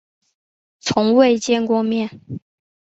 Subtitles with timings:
[0.79, 2.21] 从未见过面